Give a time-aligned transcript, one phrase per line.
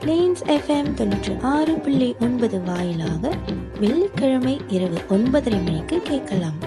[0.00, 3.30] Planes FM தொண்ணூற்றி ஆறு புள்ளி ஒன்பது வாயிலாக
[3.80, 6.58] வெள்ளிக்கிழமை இரவு ஒன்பதரை மணிக்கு கேட்கலாம்.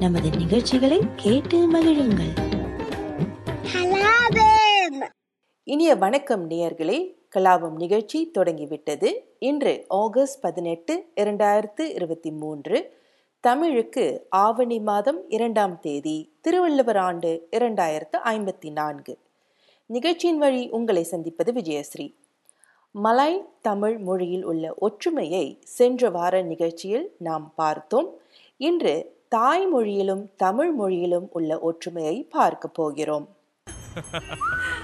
[0.00, 2.32] நமது நிகழ்ச்சிகளை கேட்டு மகிழுங்கள்.
[5.64, 7.14] இனிய வணக்கம் நேயர்களே.
[7.34, 9.36] கலாபம் நிகழ்ச்சி தொடங்கிவிட்டது.
[9.38, 12.98] இன்று ஆகஸ்ட் பதினெட்டு இரண்டாயிரத்து இருபத்தி மூன்று
[13.40, 19.18] தமிழுக்கு ஆவணி மாதம் இரண்டாம் தேதி திருவள்ளுவர் ஆண்டு இரண்டாயிரத்து ஐம்பத்தி நான்கு.
[19.86, 22.18] நிகழ்ச்சியின் வழி உங்களை சந்திப்பது விஜயஸ்ரீ.
[22.94, 28.08] மலாய் தமிழ் மொழியில் உள்ள ஒற்றுமையை சென்ற வார நிகழ்ச்சியில் நாம் பார்த்தோம்.
[28.56, 33.28] இன்று தாய்மொழியிலும் தமிழ் மொழியிலும் உள்ள ஒற்றுமையை பார்க்க போகிறோம்.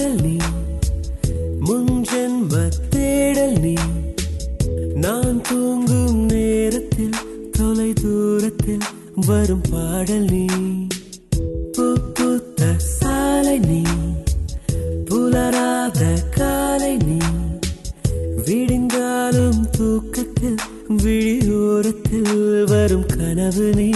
[0.00, 0.36] முன்னந்திச்சாரல் நீ
[1.66, 2.52] முன்ஜென்ம
[2.92, 3.74] தேடல் நீ
[4.94, 7.16] நான் தூங்கும் நேரத்தில்
[7.50, 8.86] தொலை தூரத்தில்
[9.26, 10.44] வரும் பாடல் நீ
[11.74, 11.86] பூ
[12.92, 13.82] சாலை நீ
[15.04, 16.02] புலராத
[16.38, 17.20] காலை நீ
[18.46, 20.60] விடிந்தாலும் தூக்கத்தில்
[21.02, 22.34] விழியோரத்தில்
[22.66, 23.90] வரும் கனவு நீ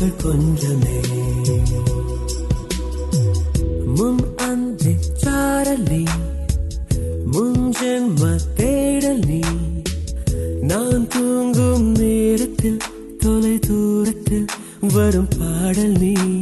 [0.00, 0.98] வார்த்தைகள் கொஞ்சமே.
[3.84, 6.04] முன் அந்தி சாரலி நீ
[7.32, 9.40] முன்ஜென்ம தேடல்.
[10.60, 12.80] நான் தூங்கும் நேரத்தில்
[13.18, 14.46] தொலை தூரத்தில்
[14.80, 16.35] வரும் பாடல் நீ.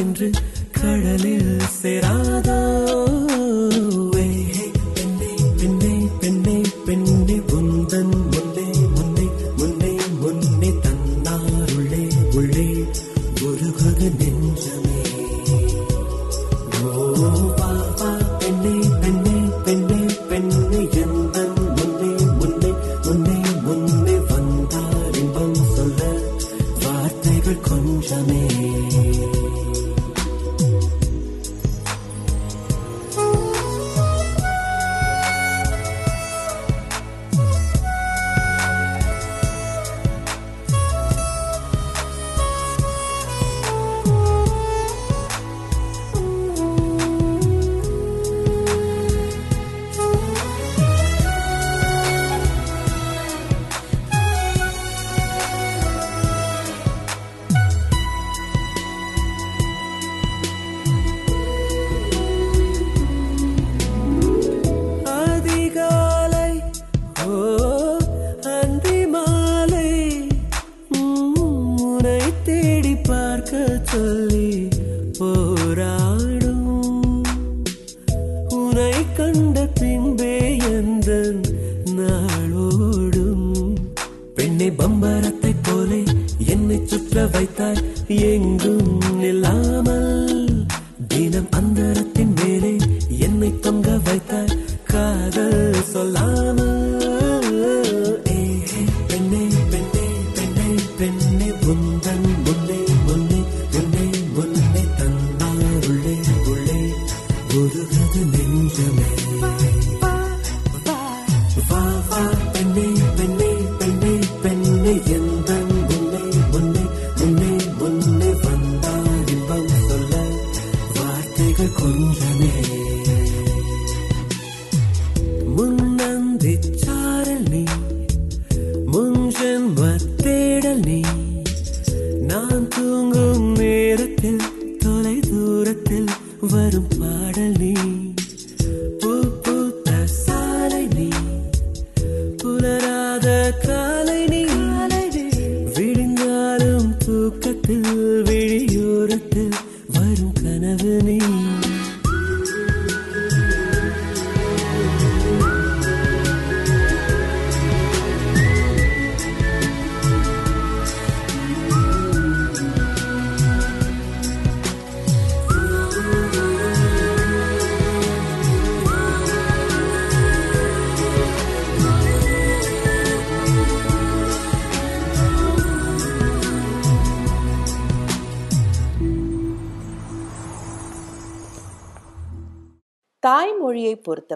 [0.00, 0.28] சென்று
[0.76, 2.58] கடலில் சேராதோ?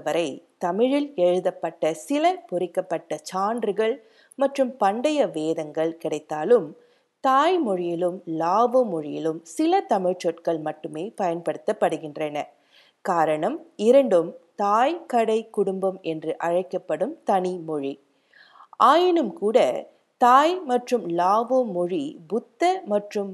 [0.05, 3.95] பொறுத்தவரை தமிழில் எழுதப்பட்ட சில பொறிக்கப்பட்ட சான்றுகள்
[4.39, 6.67] மற்றும் பண்டைய வேதங்கள் கிடைத்தாலும்
[7.25, 12.37] தாய்மொழியிலும் லாவோ மொழியிலும் சில தமிழ் சொற்கள் மட்டுமே பயன்படுத்தப்படுகின்றன.
[13.05, 17.95] காரணம் இரண்டும் தாய் கடை குடும்பம் என்று அழைக்கப்படும் தனி மொழி.
[18.85, 19.59] ஆயினும் கூட
[20.21, 23.33] தாய் மற்றும் லாவோ மொழி புத்த மற்றும்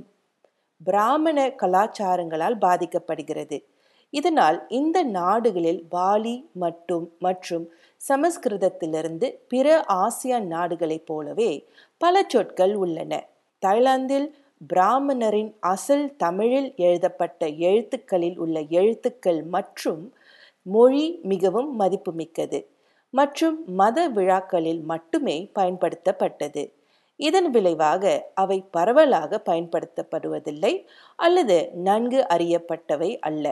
[0.80, 3.58] பிராமண கலாச்சாரங்களால் பாதிக்கப்படுகிறது.
[4.12, 7.64] இதனால் இந்த நாடுகளில் பாலி மற்றும் மற்றும்
[8.00, 9.66] சமஸ்கிருதத்திலிருந்து பிற
[10.04, 11.50] ஆசியான் நாடுகளைப் போலவே
[12.00, 13.12] பல சொற்கள் உள்ளன.
[13.62, 14.28] தாய்லாந்தில்
[14.70, 20.02] பிராமணரின் அசல் தமிழில் எழுதப்பட்ட எழுத்துக்களில் உள்ள எழுத்துக்கள் மற்றும்
[20.66, 22.60] மொழி மிகவும் மதிப்புமிக்கது
[23.14, 26.62] மற்றும் மத விழாக்களில் மட்டுமே பயன்படுத்தப்பட்டது.
[27.20, 28.04] இதன் விளைவாக
[28.34, 30.72] அவை பரவலாக பயன்படுத்தப்படுவதில்லை
[31.18, 31.56] அல்லது
[31.88, 33.46] நன்கு அறியப்பட்டவை அல்ல.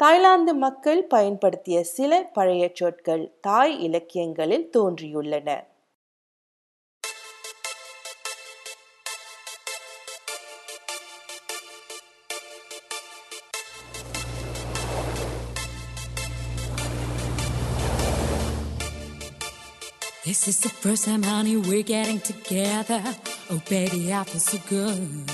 [0.00, 5.48] தாய்லாந்து மக்கள் பயன்படுத்திய சில பழைய சொற்கள் தாய் இலக்கியங்களில் தோன்றியுள்ளன
[20.24, 23.00] This is the first time, honey, we're getting together.
[23.50, 25.30] Oh, baby, I feel so good.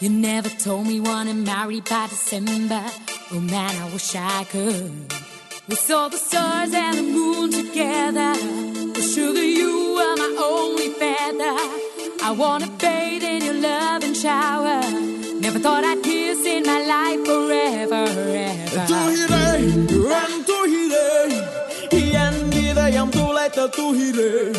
[0.00, 2.82] You never told me wanna marry by December.
[3.36, 5.12] Oh man, I wish I could.
[5.68, 8.32] We saw the stars and the moon together.
[8.94, 11.56] But sugar, you are my only feather.
[12.22, 14.82] I wanna bathe in your love and shower.
[15.40, 18.04] Never thought I'd kiss in my life forever,
[18.52, 18.86] ever.
[18.92, 19.44] Tuhire,
[20.22, 21.08] am tuhire.
[21.92, 24.54] Ian gida yam tuleta tuhire.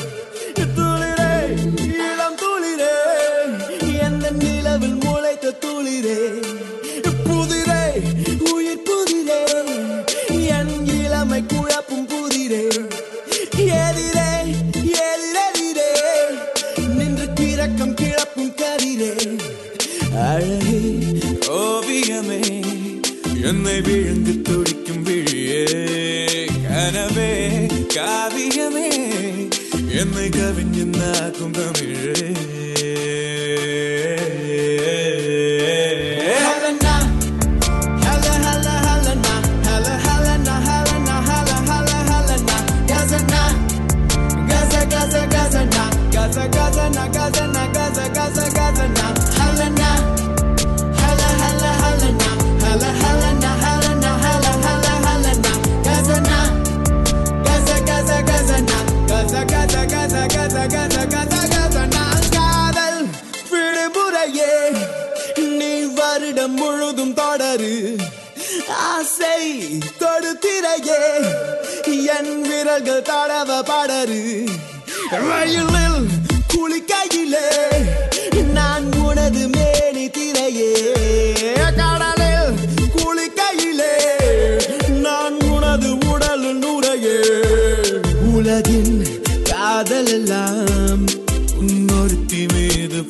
[0.75, 1.33] Tulire,
[1.79, 2.95] ilam tulire.
[3.89, 6.74] Ian den nilavil muleta tulire.
[23.44, 25.64] என்னை விழுந்து துடிக்கும் விழியே
[26.66, 27.32] கனவே
[27.94, 28.90] காவியமே
[29.94, 32.26] என்னை கவிஞன் நாக்கும் தமிழே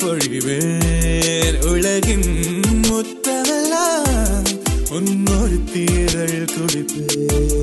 [0.05, 2.29] பொழிவேன் உலகின்
[2.81, 4.49] முத்தமெல்லாம்
[4.91, 7.54] உன்னொரு தீரல் குடிப்பேன்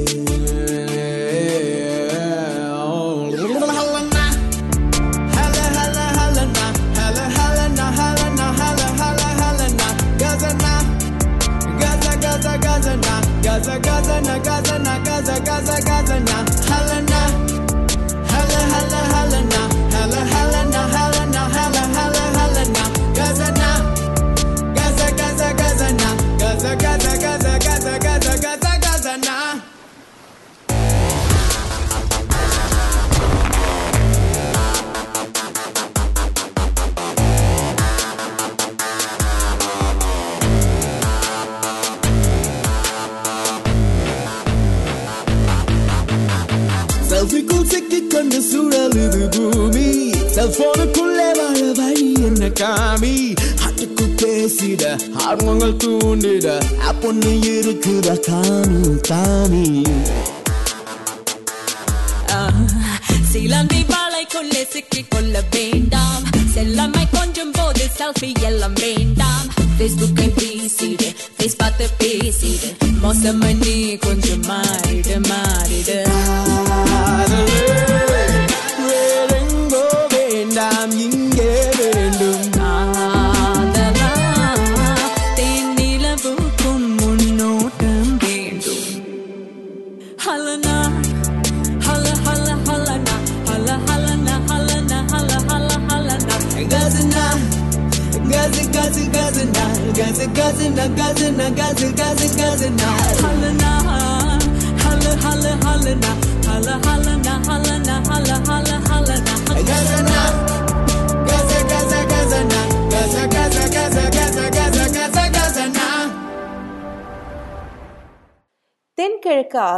[57.03, 58.15] பொண்ணு இருக்குதா?
[58.27, 59.65] காமி காமி
[63.33, 65.03] சிலந்தி வாழைக்குள்ளே சிக்கி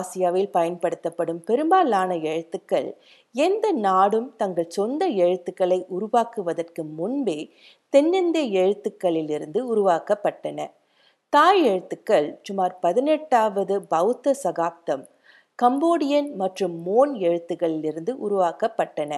[0.04, 2.88] ஆசியாவில் பயன்படுத்தப்படும் பெரும்பாலான எழுத்துக்கள்
[3.34, 7.38] எந்த நாடும் தங்கள் சொந்த எழுத்துக்களை உருவாக்குவதற்கு முன்பே
[7.92, 10.58] தென்னிந்திய எழுத்துக்களிலிருந்து உருவாக்கப்பட்டன.
[11.32, 15.04] தாய் எழுத்துக்கள் சுமார் பதினெட்டாவது பௌத்த சகாப்தம்
[15.58, 19.12] கம்போடியன் மற்றும் மோன் எழுத்துக்களிலிருந்து உருவாக்கப்பட்டன.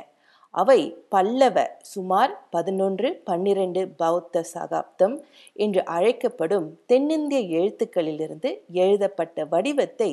[0.57, 5.17] அவை பல்லவ சுமார் பதினொன்று பன்னிரண்டு பௌத்த சகாப்தம்
[5.57, 10.11] என்று அழைக்கப்படும் தென்னிந்திய எழுத்துக்களிலிருந்து எழுதப்பட்ட வடிவத்தை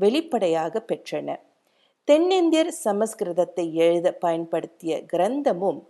[0.00, 1.28] வெளிப்படையாக பெற்றன.
[2.08, 5.80] தென்னிந்தியர் சமஸ்கிருதத்தை எழுத பயன்படுத்திய கிரந்தமும்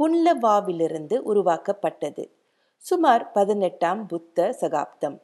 [0.00, 2.24] புன்லவாவிலிருந்து உருவாக்கப்பட்டது.
[2.84, 5.18] சுமார் பதினெட்டாம் புத்த சகாப்தம்.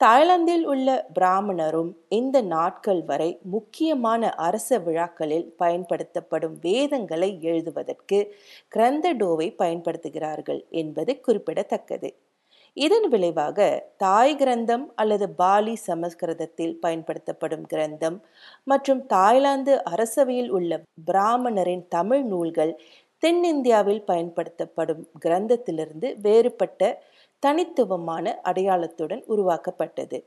[0.00, 8.18] தாய்லாந்தில் உள்ள பிராமணரும் இந்த நாட்கள் வரை முக்கியமான அரச விழாக்களில் பயன்படுத்தப்படும் வேதங்களை எழுதுவதற்கு
[8.76, 12.10] கிரந்தடோவை பயன்படுத்துகிறார்கள் என்பது குறிப்பிடத்தக்கது.
[12.76, 13.58] இதன் விளைவாக
[13.96, 18.18] தாய் கிரந்தம் அல்லது பாலி சமஸ்கிருதத்தில் பயன்படுத்தப்படும் கிரந்தம்
[18.64, 20.72] மற்றும் தாய்லாந்து அரசவையில் உள்ள
[21.04, 22.74] பிராமணரின் தமிழ் நூல்கள்
[23.22, 26.82] தென்னிந்தியாவில் பயன்படுத்தப்படும் கிரந்தத்திலிருந்து வேறுபட்ட
[27.42, 30.18] தனித்துவமான அடையாளத்துடன் உருவாக்கப்பட்டது.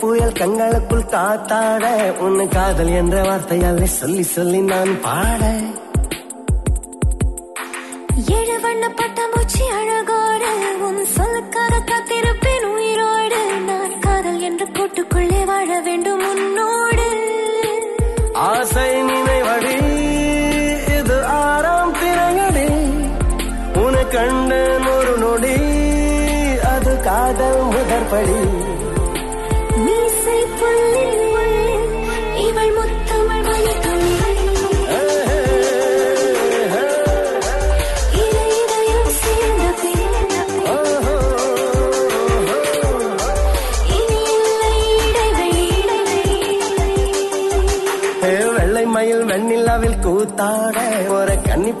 [0.00, 1.84] புயல் கண்களுக்குள் காத்தாட
[2.24, 5.42] உன்னு காதல் என்ற வார்த்தையால் சொல்லி சொல்லி நான் பாட.
[8.26, 10.50] ஏழு வண்ண பட்டாம்பூச்சி அழகோடு
[10.80, 13.40] உன் சொல்லுக்காக காத்திருப்பேன் உயிரோடு.
[13.60, 17.08] நான் காதல் என்ற கூட்டுக்குள்ளே வாழ வேண்டும் உன்னோடு.
[18.32, 19.76] ஆசை நினைவடி
[20.98, 22.68] இது ஆறாம் திரையடி
[23.84, 25.56] உன கண்டேன் ஒரு நொடி
[26.74, 28.57] அது காதல் முதற்படி.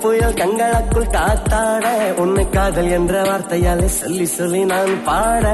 [0.02, 1.86] புயல் கண்களுக்குள் காத்தாட
[2.16, 5.46] உன்னை காதல் என்ற வார்த்தையாலே சொல்லி சொல்லி நான் பாட.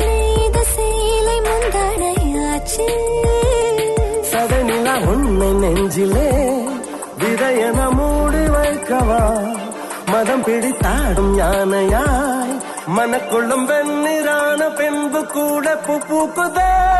[0.00, 2.86] நெய்த சேலை முந்தானையாச்சு.
[4.32, 6.30] சதனிலா உன்னை நெஞ்சிலே
[7.18, 9.22] விதையென மூடி வைக்கவா?
[10.06, 12.54] மதம் பிடித்தாடும் யானையாய்
[12.96, 16.99] மனக்குள்ளும் வெண்ணிறான பின்பு கூட பூ பூக்குதே.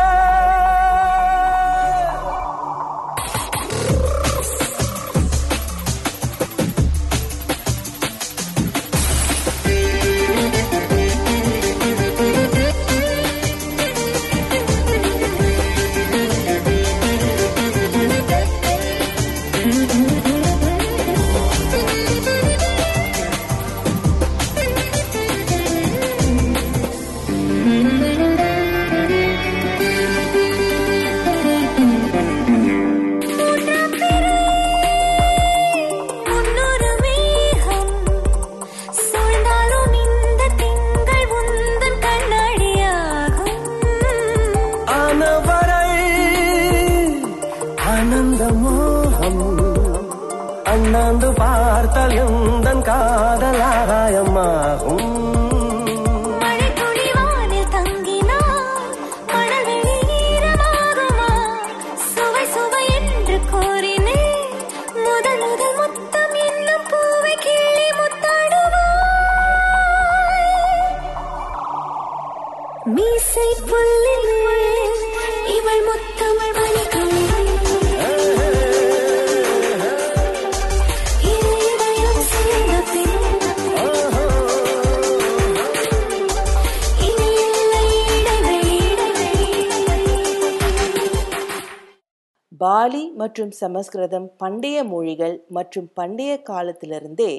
[93.21, 97.31] மற்றும் சமஸ்கிருதம் பண்டைய மொழிகள் மற்றும் பண்டைய காலத்திலிருந்தே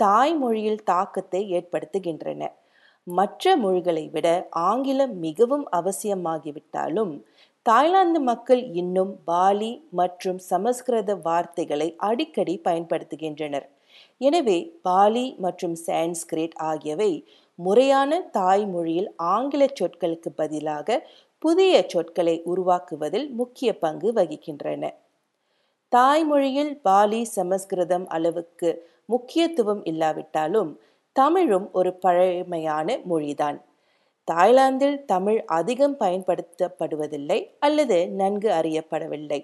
[0.00, 2.42] தாய்மொழியில் தாக்கத்தை ஏற்படுத்துகின்றன.
[3.06, 4.28] மற்ற மொழிகளை விட
[4.68, 7.12] ஆங்கிலம் மிகவும் அவசியமாகிவிட்டாலும்
[7.66, 13.66] தாய்லாந்து மக்கள் இன்னும் பாலி மற்றும் சமஸ்கிருத வார்த்தைகளை அடிக்கடி பயன்படுத்துகின்றனர்.
[14.20, 17.12] எனவே பாலி மற்றும் சான்ஸ்கிரிட் ஆகியவை
[17.58, 20.98] முறையான தாய்மொழியில் ஆங்கில சொற்களுக்கு பதிலாக
[21.42, 24.84] புதிய சொற்களை உருவாக்குவதில் முக்கிய பங்கு வகிக்கின்றன.
[25.92, 28.68] தாய்மொழியில் பாலி சமஸ்கிருதம் அளவுக்கு
[29.04, 30.80] முக்கியத்துவம் இல்லாவிட்டாலும்
[31.16, 33.58] தமிழும் ஒரு பழமையான மொழிதான்.
[34.24, 39.40] தாய்லாந்தில் தமிழ் அதிகம் பயன்படுத்தப்படுவதில்லை அல்லது நன்கு அறியப்படவில்லை.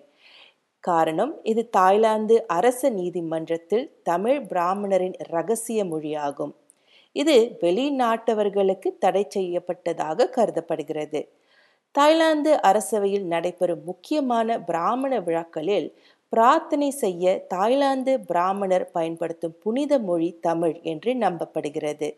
[0.81, 6.55] காரணம் இது தாய்லாந்து அரச நீதிமன்றத்தில் தமிழ் பிராமணரின் ரகசிய மொழியாகும்.
[7.13, 11.29] இது வெளிநாட்டவர்களுக்கு தடை செய்யப்பட்டதாக கருதப்படுகிறது.
[11.93, 15.97] தாய்லாந்து அரசவையில் நடைபெறும் முக்கியமான பிராமண விழாக்களில்
[16.29, 22.09] பிரார்த்தனை செய்ய தாய்லாந்து பிராமணர் பயன்படுத்தும் புனித மொழி தமிழ் என்று நம்பப்படுகிறது.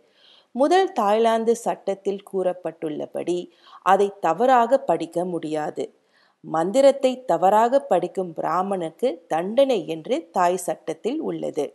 [0.54, 3.38] முதல் தாய்லாந்து சட்டத்தில் கூறப்பட்டுள்ளபடி
[3.82, 5.94] அதை தவறாக படிக்க முடியாது.
[6.40, 11.66] மந்திரத்தை தவறாக படிக்கும் பிராமணனுக்கு தண்டனை என்று தாய் சட்டத்தில் உள்ளது.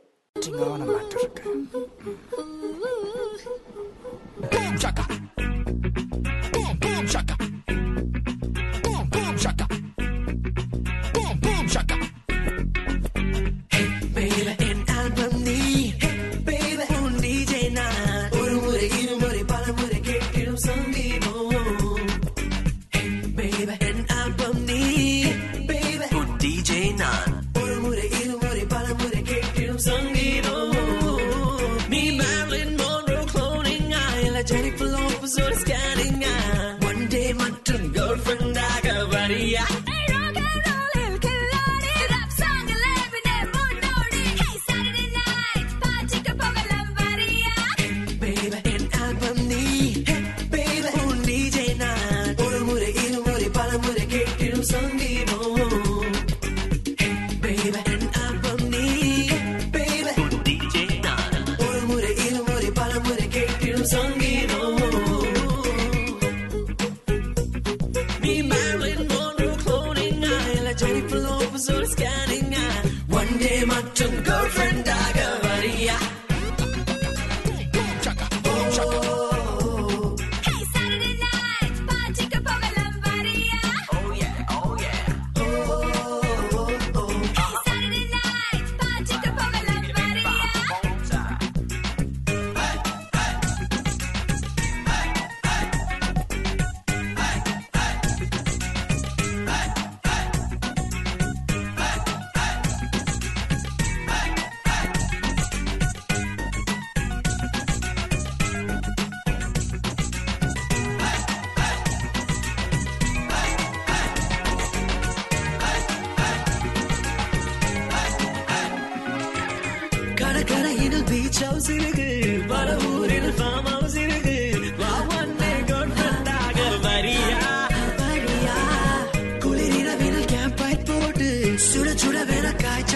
[132.43, 132.92] la calle.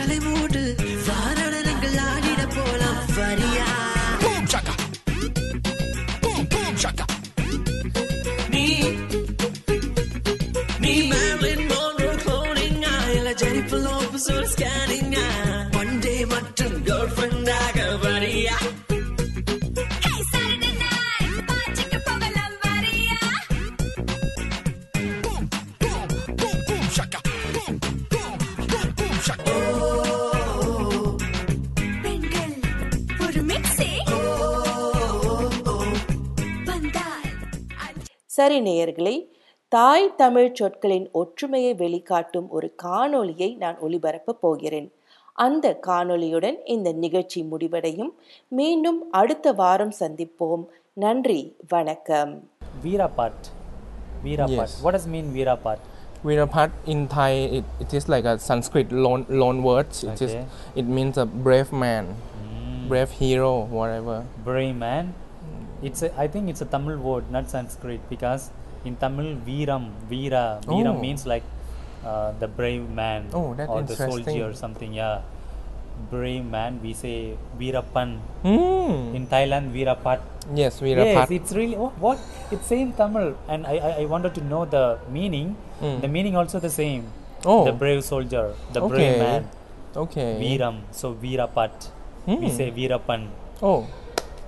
[38.48, 39.14] சரி நேயர்களே
[39.72, 44.88] தாய் தமிழ் சொற்களின் ஒற்றுமையை வெளிக்காட்டும் ஒரு காணொளியை நான் ஒளிபரப்பப் போகிறேன்
[45.46, 48.12] அந்த காணொளியுடன் இந்த நிகழ்ச்சி முடிவடையும்
[48.60, 50.64] மீண்டும் அடுத்த வாரம் சந்திப்போம்
[51.06, 52.34] நன்றி வணக்கம்
[52.86, 53.38] Veerapat.
[54.24, 54.70] Veerapat.
[54.70, 54.80] Yes.
[54.86, 55.82] What does mean Veerapat?
[56.24, 59.92] Virapat in Thai, it, it is like a Sanskrit loan, loan word.
[60.06, 60.48] It is Okay.
[60.76, 62.06] it means a brave man,
[62.90, 64.20] brave hero, whatever.
[64.44, 65.08] Brave man.
[65.82, 68.50] It's a, I think it's a Tamil word, not Sanskrit, because
[68.86, 71.00] in Tamil, Veeram, Veera, Veeram Oh.
[71.02, 71.44] means like
[72.06, 74.94] uh, the brave man Oh, or the soldier or something.
[74.94, 75.22] Yeah,
[76.10, 76.80] brave man.
[76.82, 78.18] We say Veerapan.
[78.44, 79.16] Hmm.
[79.16, 80.20] In Thailand, Veerapat.
[80.56, 81.28] Yes, Virapat.
[81.30, 82.18] Yes, it's really oh, what
[82.52, 85.56] it's same Tamil, and I, I I wanted to know the meaning.
[85.82, 86.02] Mm.
[86.02, 87.04] The meaning also the same.
[87.46, 87.66] Oh.
[87.66, 89.50] The brave soldier, the brave man.
[89.96, 90.38] okay.
[90.42, 90.82] Veeram.
[90.92, 91.92] So Veerapat.
[92.28, 92.50] We Hmm.
[92.60, 93.28] say Veerapan.
[93.62, 93.88] Oh,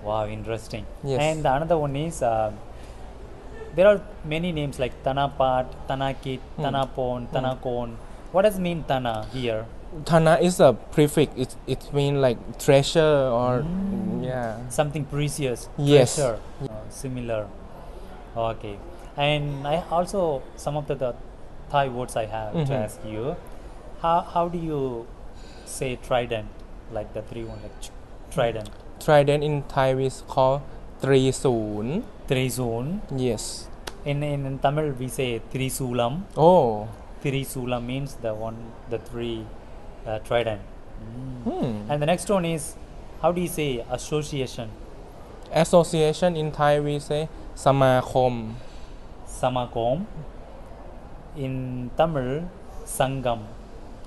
[0.03, 0.85] Wow, interesting.
[1.03, 1.19] Yes.
[1.21, 2.51] And the another one is uh,
[3.75, 6.63] there are many names like Tanapat, Tanakit, Hmm.
[6.65, 7.95] Tanapon, Tanakon.
[8.31, 9.65] What does mean Tana here?
[10.05, 11.33] Thana is a prefix.
[11.35, 13.65] It it means like treasure or
[14.21, 14.57] yeah.
[14.69, 15.67] Something precious.
[15.77, 16.15] Yes.
[16.15, 17.47] treasure, uh, similar.
[18.37, 18.77] Okay.
[19.17, 21.15] And I also some of the, the
[21.71, 22.83] Thai words I have to Mhm.
[22.85, 23.35] ask you.
[24.01, 25.05] How how do you
[25.65, 26.47] say trident?
[26.91, 27.91] Like the three one like ch-
[28.31, 28.69] trident.
[28.99, 30.61] Trident in Thai is called
[31.01, 32.03] Trisun.
[32.27, 32.99] Trizun.
[33.15, 33.67] Yes.
[34.05, 36.23] In, in in Tamil we say Trisulam.
[36.37, 36.87] Oh.
[37.23, 38.55] Trisula means the one,
[38.89, 39.45] the three
[40.05, 40.61] uh, trident.
[41.43, 41.89] Hmm.
[41.89, 42.75] And the next one is,
[43.21, 44.69] how do you say association?
[45.51, 48.53] Association in Thai we say Samakom.
[49.27, 50.05] Samakom.
[51.37, 52.49] In Tamil,
[52.85, 53.39] Sangam.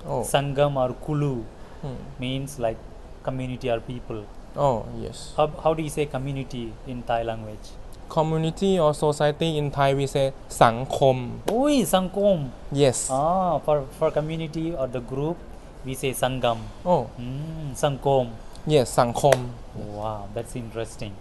[0.05, 0.21] Oh.
[0.21, 1.43] Sangam or Kulu
[1.83, 1.95] Hmm.
[2.17, 2.77] means like
[3.23, 4.23] community or people.
[4.55, 5.33] Oh, yes.
[5.35, 7.73] How, how do you say community in Thai language?
[8.09, 11.39] Community or society in Thai we say sangkom.
[11.49, 12.51] Oi, sangkom.
[12.71, 13.09] Yes.
[13.09, 15.37] Ah, for, for community or the group
[15.83, 16.59] we say sangam.
[16.85, 17.09] Oh.
[17.19, 18.29] Mm, sangkom.
[18.67, 19.49] Yes, sangkom.
[19.75, 21.15] Wow, that's interesting.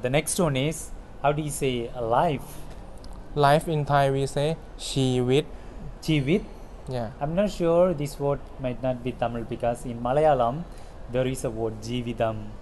[0.00, 0.90] The next one is
[1.22, 2.62] how do you say life?
[3.34, 5.46] Life in Thai we say chivit.
[6.00, 6.44] Chivit?
[6.88, 7.10] Yeah.
[7.20, 10.62] I'm not sure this word might not be Tamil because in Malayalam
[11.10, 12.54] there is a word jividam.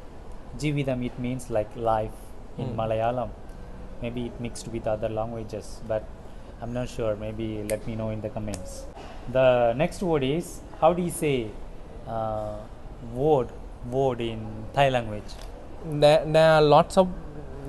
[0.59, 2.16] Jividam it means like life
[2.59, 2.81] in Hmm.
[2.81, 3.29] Malayalam.
[4.03, 6.05] Maybe it mixed with other languages, but
[6.62, 7.16] I'm not sure.
[7.16, 8.85] Maybe let me know in the comments.
[9.33, 11.49] The next word is how do you say
[12.09, 12.57] uh,
[13.14, 13.49] word
[13.90, 14.40] word in
[14.75, 15.31] Thai language?
[15.85, 17.09] There, there are lots of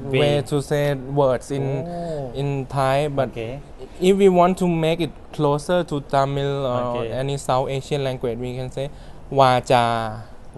[0.03, 0.19] Way.
[0.19, 2.31] way to say words in Oh.
[2.35, 3.59] in Thai, but Okay.
[3.99, 7.11] if we want to make it closer to Tamil or Okay.
[7.11, 8.89] any South Asian language, we can say
[9.31, 9.83] Vaja.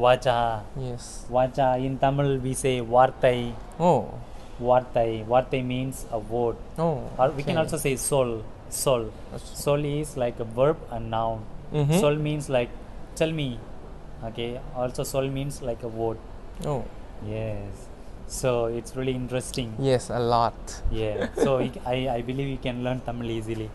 [0.03, 0.63] Vacha.
[0.77, 1.25] Yes.
[1.29, 1.67] Vacha.
[1.85, 3.53] In Tamil, we say Vartai.
[3.79, 3.99] Oh.
[4.61, 5.25] Vartai.
[5.25, 6.57] Vartai means a word.
[6.77, 6.95] Oh.
[7.17, 8.43] Or we can also say Sol.
[8.69, 9.11] Sol.
[9.37, 11.43] Sol is like a verb and noun.
[11.73, 11.99] Mm-hmm.
[11.99, 12.69] Sol means like,
[13.15, 13.59] tell me.
[14.23, 14.59] Okay.
[14.75, 16.17] Also, Sol means like a word.
[16.65, 16.83] Oh.
[17.27, 17.87] Yes.
[18.27, 19.75] So, it's really interesting.
[19.79, 20.81] Yes, a lot.
[20.91, 21.29] Yeah.
[21.43, 23.69] So, I, I believe you can learn Tamil easily.